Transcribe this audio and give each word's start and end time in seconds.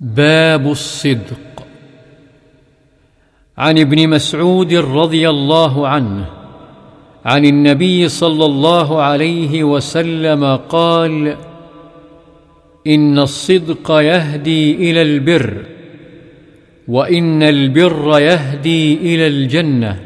باب 0.00 0.70
الصدق. 0.70 1.66
عن 3.58 3.78
ابن 3.78 4.08
مسعود 4.08 4.74
رضي 4.74 5.28
الله 5.30 5.88
عنه 5.88 6.26
عن 7.24 7.44
النبي 7.44 8.08
صلى 8.08 8.44
الله 8.44 9.02
عليه 9.02 9.64
وسلم 9.64 10.56
قال 10.56 11.36
إن 12.86 13.18
الصدق 13.18 13.90
يهدي 13.90 14.90
إلى 14.90 15.02
البر 15.02 15.64
وإن 16.88 17.42
البر 17.42 18.18
يهدي 18.18 18.94
إلى 18.94 19.26
الجنة 19.26 20.00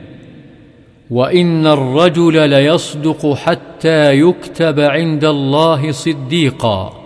وإن 1.11 1.67
الرجل 1.67 2.51
ليصدق 2.51 3.35
حتى 3.35 4.13
يكتب 4.13 4.81
عند 4.81 5.25
الله 5.25 5.91
صديقا. 5.91 7.00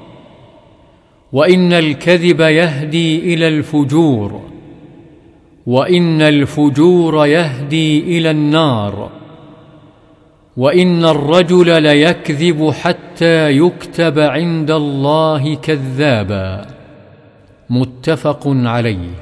وإن 1.34 1.72
الكذب 1.72 2.40
يهدي 2.40 3.34
إلى 3.34 3.48
الفجور 3.48 4.40
وإن 5.66 6.22
الفجور 6.22 7.26
يهدي 7.26 8.18
إلى 8.18 8.30
النار 8.30 9.10
وإن 10.56 11.04
الرجل 11.04 11.82
ليكذب 11.82 12.70
حتى 12.70 13.50
يكتب 13.50 14.18
عند 14.18 14.70
الله 14.70 15.54
كذابا. 15.54 16.66
متفق 17.70 18.42
عليه. 18.46 19.14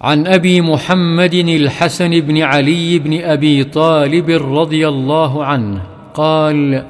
عن 0.00 0.26
أبي 0.26 0.60
محمد 0.60 1.34
الحسن 1.34 2.20
بن 2.20 2.42
علي 2.42 2.98
بن 2.98 3.20
أبي 3.20 3.64
طالب 3.64 4.30
رضي 4.30 4.88
الله 4.88 5.44
عنه 5.44 5.82
قال 6.14 6.84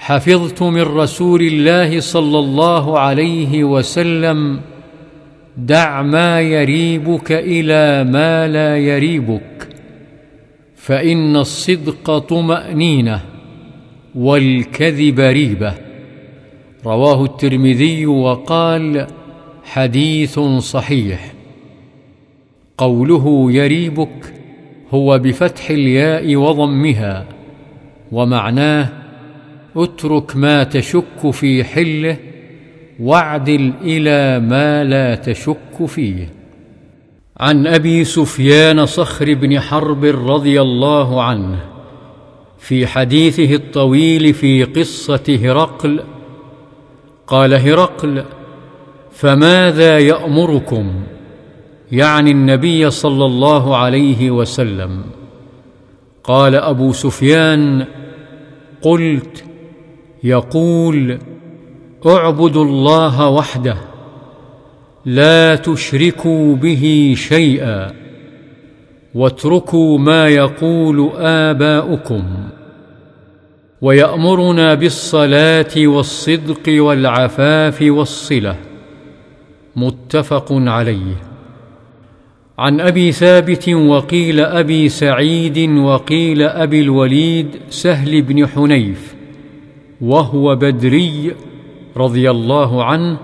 حفظت 0.00 0.62
من 0.62 0.82
رسول 0.82 1.42
الله 1.42 2.00
صلى 2.00 2.38
الله 2.38 2.98
عليه 2.98 3.64
وسلم 3.64 4.60
دع 5.56 6.02
ما 6.02 6.40
يريبك 6.40 7.32
إلى 7.32 8.10
ما 8.10 8.48
لا 8.48 8.78
يريبك 8.78 9.68
فإن 10.76 11.36
الصدق 11.36 12.18
طمأنينة 12.18 13.20
والكذب 14.14 15.20
ريبة. 15.20 15.74
رواه 16.86 17.24
الترمذي 17.24 18.06
وقال 18.06 19.06
حديث 19.64 20.38
صحيح. 20.58 21.32
قوله 22.78 23.52
يريبك 23.52 24.34
هو 24.94 25.18
بفتح 25.18 25.70
الياء 25.70 26.36
وضمها 26.36 27.26
ومعناه 28.12 28.99
اترك 29.76 30.36
ما 30.36 30.64
تشك 30.64 31.30
في 31.30 31.64
حله 31.64 32.16
واعدل 33.00 33.72
إلى 33.82 34.46
ما 34.46 34.84
لا 34.84 35.14
تشك 35.14 35.86
فيه. 35.86 36.28
عن 37.36 37.66
أبي 37.66 38.04
سفيان 38.04 38.86
صخر 38.86 39.34
بن 39.34 39.60
حرب 39.60 40.04
رضي 40.04 40.60
الله 40.60 41.22
عنه 41.22 41.60
في 42.58 42.86
حديثه 42.86 43.54
الطويل 43.54 44.34
في 44.34 44.64
قصة 44.64 45.38
هرقل 45.42 46.00
قال 47.26 47.54
هرقل 47.54 48.24
فماذا 49.12 49.98
يأمركم؟ 49.98 50.92
يعني 51.92 52.30
النبي 52.30 52.90
صلى 52.90 53.24
الله 53.24 53.76
عليه 53.76 54.30
وسلم. 54.30 55.02
قال 56.24 56.54
أبو 56.54 56.92
سفيان 56.92 57.86
قلت 58.82 59.44
يقول 60.24 61.18
اعبدوا 62.06 62.64
الله 62.64 63.28
وحده 63.28 63.76
لا 65.04 65.56
تشركوا 65.56 66.54
به 66.56 67.14
شيئا 67.16 67.92
واتركوا 69.14 69.98
ما 69.98 70.28
يقول 70.28 71.10
آباؤكم 71.16 72.24
ويأمرنا 73.82 74.74
بالصلاة 74.74 75.74
والصدق 75.76 76.82
والعفاف 76.82 77.82
والصلة. 77.82 78.56
متفق 79.76 80.46
عليه. 80.50 81.16
عن 82.58 82.80
أبي 82.80 83.12
ثابت 83.12 83.68
وقيل 83.68 84.40
أبي 84.40 84.88
سعيد 84.88 85.70
وقيل 85.70 86.42
أبي 86.42 86.80
الوليد 86.80 87.48
سهل 87.70 88.22
بن 88.22 88.46
حنيف. 88.46 89.09
وهو 90.00 90.56
بدري 90.56 91.34
رضي 91.96 92.30
الله 92.30 92.84
عنه 92.84 93.18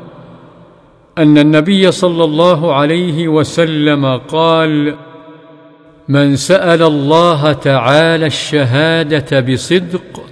أن 1.18 1.38
النبي 1.38 1.90
صلى 1.90 2.24
الله 2.24 2.74
عليه 2.74 3.28
وسلم 3.28 4.06
قال 4.16 4.94
من 6.08 6.36
سأل 6.36 6.82
الله 6.82 7.52
تعالى 7.52 8.26
الشهادة 8.26 9.40
بصدق 9.40 10.22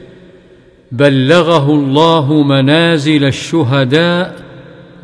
بلغه 0.92 1.70
الله 1.70 2.42
منازل 2.42 3.24
الشهداء 3.24 4.44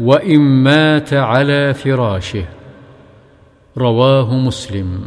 وإن 0.01 0.41
مات 0.41 1.15
على 1.15 1.75
فراشه. 1.75 2.45
رواه 3.79 4.35
مسلم. 4.35 5.01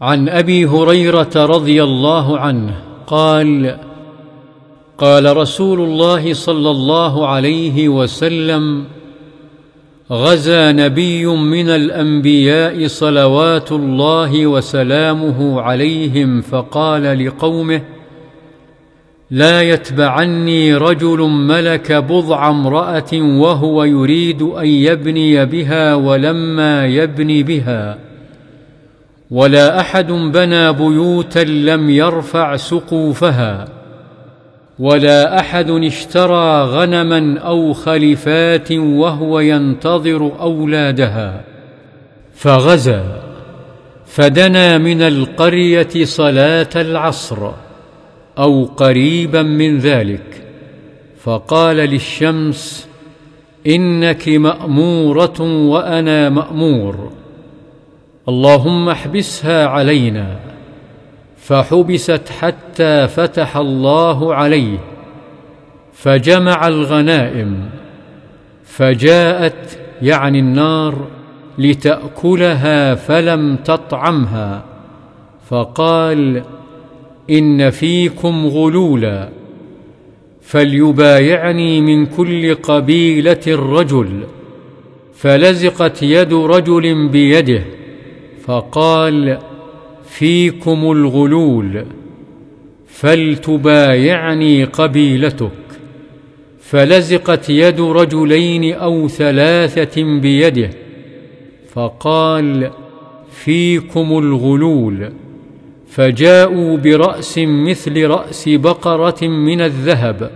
عن 0.00 0.28
أبي 0.28 0.66
هريرة 0.66 1.30
رضي 1.36 1.82
الله 1.82 2.38
عنه 2.38 2.74
قال 3.06 3.78
قال 4.98 5.36
رسول 5.36 5.80
الله 5.80 6.34
صلى 6.34 6.70
الله 6.70 7.28
عليه 7.28 7.88
وسلم 7.88 8.84
غزا 10.10 10.72
نبي 10.72 11.26
من 11.26 11.68
الأنبياء 11.68 12.86
صلوات 12.86 13.72
الله 13.72 14.46
وسلامه 14.46 15.60
عليهم 15.60 16.40
فقال 16.40 17.26
لقومه 17.26 17.82
لا 19.30 19.62
يتبعني 19.62 20.74
رجل 20.74 21.18
ملك 21.22 21.92
بضع 21.92 22.50
امرأة 22.50 23.12
وهو 23.14 23.84
يريد 23.84 24.42
أن 24.42 24.66
يبني 24.66 25.46
بها 25.46 25.94
ولما 25.94 26.86
يبني 26.86 27.42
بها 27.42 27.98
ولا 29.30 29.80
أحد 29.80 30.12
بنى 30.12 30.72
بيوتا 30.72 31.38
لم 31.38 31.90
يرفع 31.90 32.56
سقوفها. 32.56 33.73
ولا 34.78 35.40
أحد 35.40 35.70
اشترى 35.70 36.62
غنما 36.62 37.38
أو 37.38 37.72
خلفات 37.72 38.72
وهو 38.72 39.40
ينتظر 39.40 40.32
أولادها. 40.40 41.44
فغزا 42.34 43.22
فدنا 44.06 44.78
من 44.78 45.02
القرية 45.02 46.04
صلاة 46.04 46.68
العصر 46.76 47.50
أو 48.38 48.64
قريبا 48.64 49.42
من 49.42 49.78
ذلك. 49.78 50.42
فقال 51.22 51.76
للشمس 51.76 52.88
إنك 53.66 54.28
مأمورة 54.28 55.40
وأنا 55.40 56.28
مأمور. 56.28 57.12
اللهم 58.28 58.88
احبسها 58.88 59.66
علينا. 59.66 60.53
فحبست 61.46 62.28
حتى 62.40 63.08
فتح 63.08 63.56
الله 63.56 64.34
عليه 64.34 64.78
فجمع 65.92 66.68
الغنائم 66.68 67.68
فجاءت 68.64 69.78
يعني 70.02 70.38
النار 70.38 71.06
لتأكلها 71.58 72.94
فلم 72.94 73.56
تطعمها 73.56 74.64
فقال 75.48 76.42
إن 77.30 77.70
فيكم 77.70 78.46
غلولا 78.46 79.28
فليبايعني 80.42 81.80
من 81.80 82.06
كل 82.06 82.54
قبيلة 82.54 83.42
رجل 83.46 84.20
فلزقت 85.14 86.02
يد 86.02 86.34
رجل 86.34 87.08
بيده 87.08 87.64
فقال 88.44 89.38
فيكم 90.08 90.92
الغلول 90.92 91.86
فلتبايعني 92.86 94.64
قبيلتك. 94.64 95.50
فلزقت 96.60 97.50
يد 97.50 97.80
رجلين 97.80 98.74
أو 98.74 99.08
ثلاثة 99.08 100.20
بيده 100.20 100.70
فقال 101.72 102.70
فيكم 103.30 104.18
الغلول. 104.18 105.12
فجاءوا 105.88 106.76
برأس 106.76 107.38
مثل 107.38 108.06
رأس 108.06 108.48
بقرة 108.48 109.24
من 109.26 109.60
الذهب 109.60 110.30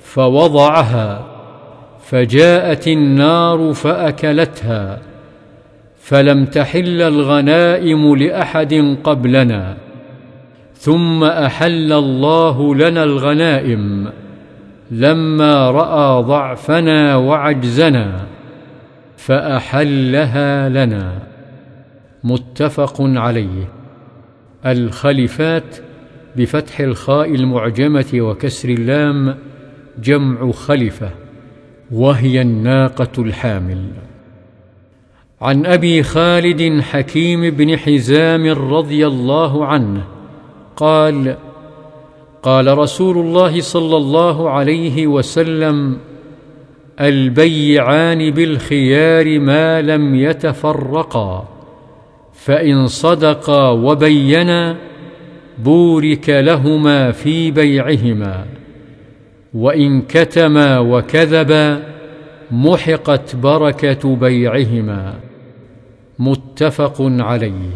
فوضعها 0.00 1.26
فجاءت 2.04 2.88
النار 2.88 3.72
فأكلتها. 3.72 5.13
فلم 6.04 6.44
تحل 6.44 7.02
الغنائم 7.02 8.16
لأحد 8.16 8.96
قبلنا. 9.04 9.76
ثم 10.74 11.24
أحل 11.24 11.92
الله 11.92 12.74
لنا 12.74 13.04
الغنائم. 13.04 14.08
لما 14.90 15.70
رأى 15.70 16.22
ضعفنا 16.22 17.16
وعجزنا 17.16 18.26
فأحلها 19.16 20.68
لنا. 20.68 21.18
متفق 22.24 22.96
عليه. 23.00 23.68
الخلفات 24.66 25.76
بفتح 26.36 26.80
الخاء 26.80 27.34
المعجمة 27.34 28.06
وكسر 28.14 28.68
اللام 28.68 29.36
جمع 30.02 30.50
خلفه 30.50 31.10
وهي 31.90 32.42
الناقة 32.42 33.22
الحامل. 33.22 34.13
عن 35.44 35.66
أبي 35.66 36.02
خالد 36.02 36.80
حكيم 36.80 37.50
بن 37.50 37.76
حزام 37.78 38.46
رضي 38.46 39.06
الله 39.06 39.66
عنه 39.66 40.04
قال 40.76 41.36
قال 42.42 42.78
رسول 42.78 43.18
الله 43.18 43.60
صلى 43.60 43.96
الله 43.96 44.50
عليه 44.50 45.06
وسلم 45.06 45.98
البيعان 47.00 48.30
بالخيار 48.30 49.38
ما 49.38 49.82
لم 49.82 50.14
يتفرقا 50.14 51.48
فإن 52.32 52.86
صدقا 52.86 53.70
وبينا 53.70 54.76
بورك 55.58 56.30
لهما 56.30 57.10
في 57.10 57.50
بيعهما 57.50 58.44
وإن 59.54 60.02
كتما 60.02 60.78
وكذبا 60.78 61.82
محقت 62.50 63.36
بركة 63.36 64.16
بيعهما. 64.16 65.14
متفق 66.18 67.02
عليه. 67.02 67.70